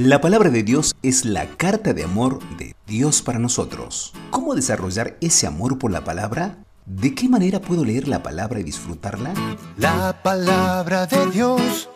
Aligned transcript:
La 0.00 0.20
palabra 0.20 0.50
de 0.50 0.62
Dios 0.62 0.94
es 1.02 1.24
la 1.24 1.44
carta 1.56 1.92
de 1.92 2.04
amor 2.04 2.38
de 2.56 2.76
Dios 2.86 3.20
para 3.20 3.40
nosotros. 3.40 4.12
¿Cómo 4.30 4.54
desarrollar 4.54 5.16
ese 5.20 5.48
amor 5.48 5.76
por 5.76 5.90
la 5.90 6.04
palabra? 6.04 6.58
¿De 6.86 7.16
qué 7.16 7.28
manera 7.28 7.60
puedo 7.60 7.84
leer 7.84 8.06
la 8.06 8.22
palabra 8.22 8.60
y 8.60 8.62
disfrutarla? 8.62 9.34
La 9.76 10.22
palabra 10.22 11.06
de 11.06 11.26
Dios 11.32 11.90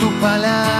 Tu 0.00 0.10
palabra 0.18 0.79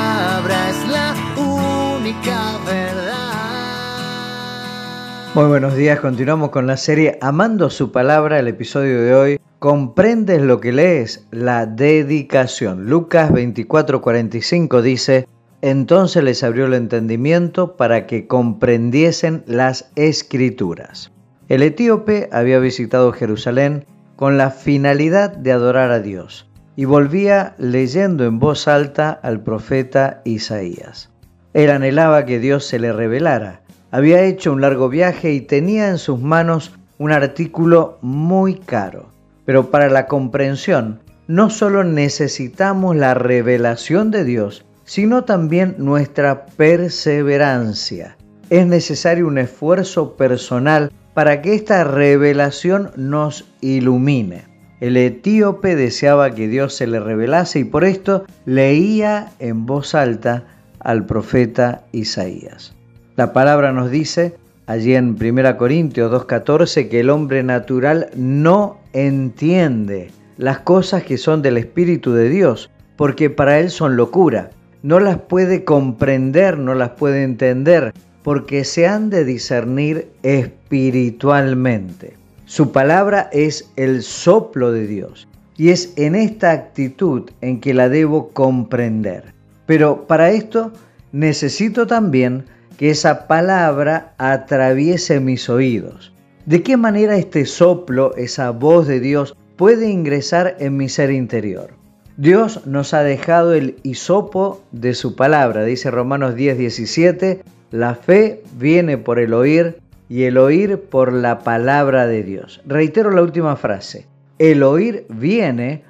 Muy 5.32 5.44
buenos 5.46 5.76
días, 5.76 6.00
continuamos 6.00 6.50
con 6.50 6.66
la 6.66 6.76
serie 6.76 7.18
Amando 7.20 7.70
su 7.70 7.92
palabra, 7.92 8.40
el 8.40 8.48
episodio 8.48 9.00
de 9.00 9.14
hoy. 9.14 9.40
¿Comprendes 9.60 10.42
lo 10.42 10.60
que 10.60 10.72
lees? 10.72 11.26
La 11.30 11.66
dedicación. 11.66 12.90
Lucas 12.90 13.30
24:45 13.30 14.82
dice, 14.82 15.28
entonces 15.62 16.24
les 16.24 16.42
abrió 16.42 16.66
el 16.66 16.74
entendimiento 16.74 17.76
para 17.76 18.06
que 18.08 18.26
comprendiesen 18.26 19.44
las 19.46 19.92
escrituras. 19.94 21.12
El 21.48 21.62
etíope 21.62 22.28
había 22.32 22.58
visitado 22.58 23.12
Jerusalén 23.12 23.84
con 24.16 24.36
la 24.36 24.50
finalidad 24.50 25.30
de 25.30 25.52
adorar 25.52 25.92
a 25.92 26.00
Dios 26.00 26.48
y 26.74 26.86
volvía 26.86 27.54
leyendo 27.58 28.24
en 28.24 28.38
voz 28.40 28.66
alta 28.66 29.10
al 29.10 29.42
profeta 29.42 30.22
Isaías. 30.24 31.10
Él 31.52 31.70
anhelaba 31.70 32.24
que 32.26 32.38
Dios 32.38 32.64
se 32.64 32.78
le 32.78 32.92
revelara. 32.92 33.62
Había 33.90 34.22
hecho 34.22 34.52
un 34.52 34.60
largo 34.60 34.88
viaje 34.88 35.32
y 35.32 35.40
tenía 35.40 35.88
en 35.88 35.98
sus 35.98 36.20
manos 36.20 36.72
un 36.98 37.10
artículo 37.10 37.98
muy 38.02 38.54
caro. 38.54 39.10
Pero 39.44 39.70
para 39.70 39.88
la 39.88 40.06
comprensión 40.06 41.00
no 41.26 41.50
solo 41.50 41.82
necesitamos 41.82 42.96
la 42.96 43.14
revelación 43.14 44.10
de 44.10 44.24
Dios, 44.24 44.64
sino 44.84 45.24
también 45.24 45.74
nuestra 45.78 46.46
perseverancia. 46.46 48.16
Es 48.48 48.66
necesario 48.66 49.26
un 49.26 49.38
esfuerzo 49.38 50.16
personal 50.16 50.90
para 51.14 51.42
que 51.42 51.54
esta 51.54 51.84
revelación 51.84 52.90
nos 52.96 53.44
ilumine. 53.60 54.44
El 54.80 54.96
etíope 54.96 55.76
deseaba 55.76 56.34
que 56.34 56.48
Dios 56.48 56.74
se 56.74 56.86
le 56.86 57.00
revelase 57.00 57.60
y 57.60 57.64
por 57.64 57.84
esto 57.84 58.24
leía 58.44 59.30
en 59.38 59.66
voz 59.66 59.94
alta 59.94 60.44
al 60.80 61.06
profeta 61.06 61.84
Isaías. 61.92 62.74
La 63.16 63.32
palabra 63.32 63.72
nos 63.72 63.90
dice 63.90 64.34
allí 64.66 64.94
en 64.94 65.16
1 65.20 65.56
Corintios 65.56 66.10
2.14 66.12 66.88
que 66.88 67.00
el 67.00 67.10
hombre 67.10 67.42
natural 67.42 68.10
no 68.16 68.78
entiende 68.92 70.10
las 70.36 70.60
cosas 70.60 71.02
que 71.02 71.18
son 71.18 71.42
del 71.42 71.56
Espíritu 71.56 72.12
de 72.12 72.28
Dios, 72.28 72.70
porque 72.96 73.30
para 73.30 73.58
él 73.58 73.70
son 73.70 73.96
locura 73.96 74.50
no 74.82 74.98
las 75.00 75.18
puede 75.18 75.64
comprender, 75.64 76.58
no 76.58 76.74
las 76.74 76.90
puede 76.90 77.22
entender, 77.22 77.92
porque 78.22 78.64
se 78.64 78.86
han 78.86 79.10
de 79.10 79.24
discernir 79.24 80.08
espiritualmente. 80.22 82.14
Su 82.46 82.72
palabra 82.72 83.28
es 83.32 83.70
el 83.76 84.02
soplo 84.02 84.72
de 84.72 84.86
Dios 84.86 85.28
y 85.56 85.68
es 85.70 85.92
en 85.96 86.14
esta 86.14 86.52
actitud 86.52 87.30
en 87.40 87.60
que 87.60 87.74
la 87.74 87.88
debo 87.88 88.30
comprender. 88.30 89.34
Pero 89.70 90.08
para 90.08 90.32
esto 90.32 90.72
necesito 91.12 91.86
también 91.86 92.46
que 92.76 92.90
esa 92.90 93.28
palabra 93.28 94.14
atraviese 94.18 95.20
mis 95.20 95.48
oídos. 95.48 96.12
¿De 96.44 96.64
qué 96.64 96.76
manera 96.76 97.16
este 97.16 97.46
soplo, 97.46 98.16
esa 98.16 98.50
voz 98.50 98.88
de 98.88 98.98
Dios, 98.98 99.36
puede 99.54 99.88
ingresar 99.88 100.56
en 100.58 100.76
mi 100.76 100.88
ser 100.88 101.12
interior? 101.12 101.70
Dios 102.16 102.66
nos 102.66 102.94
ha 102.94 103.04
dejado 103.04 103.54
el 103.54 103.76
hisopo 103.84 104.60
de 104.72 104.92
su 104.92 105.14
palabra, 105.14 105.62
dice 105.62 105.92
Romanos 105.92 106.34
10, 106.34 106.58
17, 106.58 107.44
la 107.70 107.94
fe 107.94 108.42
viene 108.58 108.98
por 108.98 109.20
el 109.20 109.32
oír 109.32 109.78
y 110.08 110.24
el 110.24 110.36
oír 110.36 110.80
por 110.80 111.12
la 111.12 111.44
palabra 111.44 112.08
de 112.08 112.24
Dios. 112.24 112.60
Reitero 112.66 113.12
la 113.12 113.22
última 113.22 113.54
frase, 113.54 114.08
el 114.40 114.64
oír 114.64 115.06
viene 115.10 115.84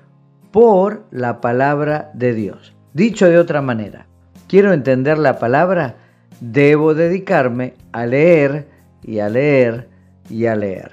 por 0.50 1.04
la 1.10 1.40
palabra 1.40 2.10
de 2.12 2.34
Dios. 2.34 2.74
Dicho 2.92 3.28
de 3.28 3.38
otra 3.38 3.62
manera, 3.62 4.06
quiero 4.48 4.72
entender 4.72 5.18
la 5.18 5.38
palabra, 5.38 5.96
debo 6.40 6.94
dedicarme 6.94 7.74
a 7.92 8.06
leer 8.06 8.68
y 9.02 9.20
a 9.20 9.28
leer 9.28 9.88
y 10.28 10.46
a 10.46 10.56
leer. 10.56 10.92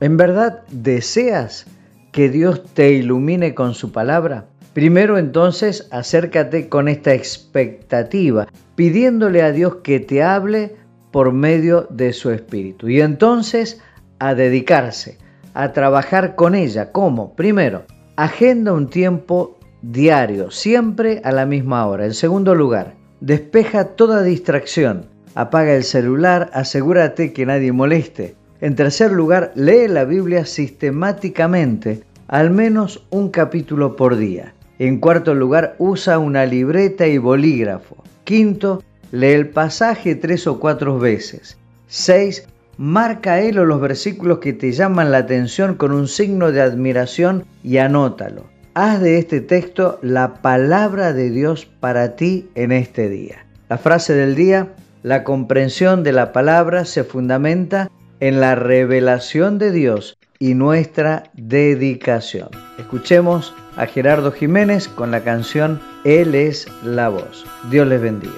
¿En 0.00 0.16
verdad 0.16 0.62
deseas 0.70 1.66
que 2.12 2.28
Dios 2.30 2.64
te 2.72 2.92
ilumine 2.92 3.54
con 3.54 3.74
su 3.74 3.92
palabra? 3.92 4.46
Primero 4.72 5.18
entonces 5.18 5.88
acércate 5.90 6.68
con 6.68 6.88
esta 6.88 7.14
expectativa, 7.14 8.46
pidiéndole 8.74 9.42
a 9.42 9.52
Dios 9.52 9.76
que 9.76 10.00
te 10.00 10.22
hable 10.22 10.76
por 11.10 11.32
medio 11.32 11.86
de 11.90 12.12
su 12.12 12.30
Espíritu. 12.30 12.88
Y 12.88 13.00
entonces 13.00 13.80
a 14.18 14.34
dedicarse, 14.34 15.18
a 15.54 15.72
trabajar 15.72 16.34
con 16.34 16.54
ella. 16.54 16.92
¿Cómo? 16.92 17.34
Primero, 17.34 17.84
agenda 18.16 18.72
un 18.72 18.88
tiempo 18.88 19.55
diario, 19.92 20.50
siempre 20.50 21.20
a 21.24 21.32
la 21.32 21.46
misma 21.46 21.86
hora. 21.86 22.06
En 22.06 22.14
segundo 22.14 22.54
lugar, 22.54 22.94
despeja 23.20 23.96
toda 23.96 24.22
distracción. 24.22 25.06
Apaga 25.34 25.74
el 25.74 25.84
celular, 25.84 26.50
asegúrate 26.52 27.32
que 27.32 27.46
nadie 27.46 27.72
moleste. 27.72 28.34
En 28.60 28.74
tercer 28.74 29.12
lugar, 29.12 29.52
lee 29.54 29.86
la 29.86 30.04
Biblia 30.04 30.46
sistemáticamente, 30.46 32.02
al 32.26 32.50
menos 32.50 33.06
un 33.10 33.30
capítulo 33.30 33.96
por 33.96 34.16
día. 34.16 34.54
En 34.78 34.98
cuarto 34.98 35.34
lugar, 35.34 35.76
usa 35.78 36.18
una 36.18 36.46
libreta 36.46 37.06
y 37.06 37.18
bolígrafo. 37.18 38.02
Quinto, 38.24 38.82
lee 39.12 39.32
el 39.32 39.48
pasaje 39.50 40.16
tres 40.16 40.46
o 40.46 40.58
cuatro 40.58 40.98
veces. 40.98 41.58
Seis, 41.86 42.48
marca 42.76 43.40
él 43.40 43.58
o 43.58 43.64
los 43.64 43.80
versículos 43.80 44.38
que 44.38 44.52
te 44.52 44.72
llaman 44.72 45.12
la 45.12 45.18
atención 45.18 45.76
con 45.76 45.92
un 45.92 46.08
signo 46.08 46.50
de 46.50 46.62
admiración 46.62 47.44
y 47.62 47.76
anótalo. 47.78 48.55
Haz 48.78 49.00
de 49.00 49.16
este 49.16 49.40
texto 49.40 49.98
la 50.02 50.42
palabra 50.42 51.14
de 51.14 51.30
Dios 51.30 51.64
para 51.64 52.14
ti 52.14 52.50
en 52.54 52.72
este 52.72 53.08
día. 53.08 53.46
La 53.70 53.78
frase 53.78 54.12
del 54.12 54.34
día, 54.34 54.74
la 55.02 55.24
comprensión 55.24 56.02
de 56.02 56.12
la 56.12 56.30
palabra 56.30 56.84
se 56.84 57.02
fundamenta 57.02 57.90
en 58.20 58.38
la 58.38 58.54
revelación 58.54 59.56
de 59.56 59.72
Dios 59.72 60.18
y 60.38 60.52
nuestra 60.52 61.22
dedicación. 61.32 62.50
Escuchemos 62.76 63.54
a 63.78 63.86
Gerardo 63.86 64.30
Jiménez 64.30 64.88
con 64.88 65.10
la 65.10 65.24
canción 65.24 65.80
Él 66.04 66.34
es 66.34 66.68
la 66.82 67.08
voz. 67.08 67.46
Dios 67.70 67.86
les 67.86 68.02
bendiga. 68.02 68.34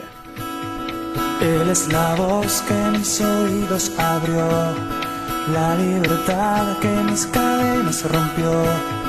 Él 1.43 1.69
es 1.69 1.93
la 1.93 2.15
voz 2.15 2.63
que 2.63 2.97
mis 2.97 3.21
oídos 3.21 3.91
abrió, 3.99 4.47
la 5.53 5.75
libertad 5.75 6.79
que 6.81 6.97
mis 7.11 7.27
cadenas 7.27 8.05
rompió. 8.09 9.08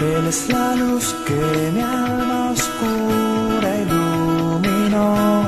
Él 0.00 0.26
es 0.28 0.48
la 0.48 0.74
luz 0.76 1.14
que 1.26 1.70
mi 1.74 1.80
alma 1.80 2.52
oscura 2.52 3.68
iluminó. 3.84 5.44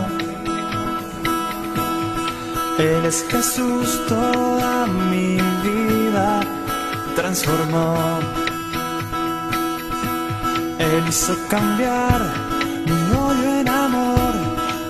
Él 2.79 3.05
es 3.07 3.25
Jesús, 3.31 4.01
toda 4.09 4.87
mi 5.11 5.39
vida 5.67 6.41
transformó. 7.17 7.95
Él 10.79 11.05
hizo 11.09 11.35
cambiar 11.49 12.21
mi 12.85 13.17
odio 13.17 13.61
en 13.61 13.69
amor, 13.69 14.33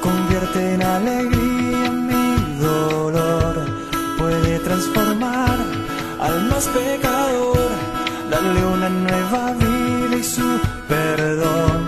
convierte 0.01 0.75
en 0.75 0.83
alegría 0.83 1.91
mi 1.91 2.59
dolor, 2.59 3.55
puede 4.19 4.59
transformar 4.61 5.59
al 6.21 6.49
más 6.49 6.67
pecador, 6.69 7.62
darle 8.33 8.65
una 8.65 8.89
nueva 8.89 9.53
vida 9.53 10.17
y 10.17 10.25
su 10.25 10.49
perdón. 10.89 11.81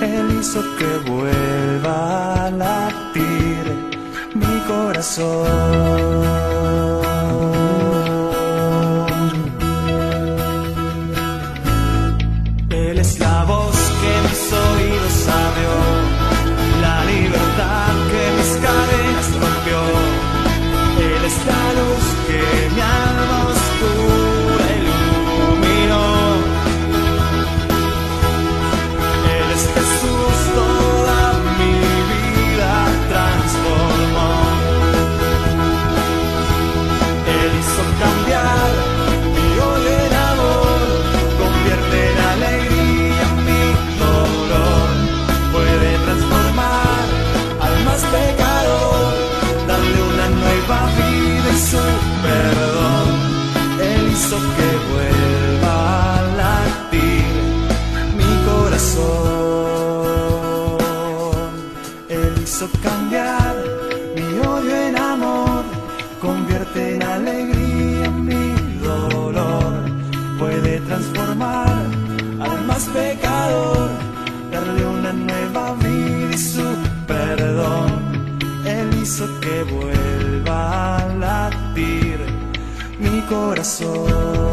Él 0.00 0.26
hizo 0.40 0.60
que 0.78 1.10
vuelva 1.10 2.46
a 2.46 2.50
latir 2.50 3.64
mi 4.34 4.54
corazón. 4.68 6.39
pienso 54.30 54.38
que 54.56 54.68
vuelva 54.92 55.74
a 56.14 56.22
latir 56.36 57.24
mi 58.16 58.32
corazón. 58.48 59.00
Él 62.08 62.32
hizo 62.42 62.66
cambiar 62.82 63.54
mi 64.14 64.28
odio 64.46 64.76
en 64.88 64.96
amor, 64.96 65.64
convierte 66.20 66.94
en 66.94 67.02
alegría 67.02 68.10
mi 68.10 68.54
dolor, 68.82 69.72
puede 70.38 70.80
transformar 70.80 71.86
al 72.40 72.64
más 72.66 72.84
pecador, 72.88 73.90
darle 74.52 74.86
una 74.86 75.12
nueva 75.12 75.74
vida 75.74 76.30
y 76.32 76.38
su 76.38 76.76
perdón. 77.06 77.90
Él 78.64 78.88
hizo 79.02 79.26
que 79.40 79.64
vuelva 79.64 80.98
a 80.98 81.06
latir 81.14 82.09
corazón. 83.30 84.49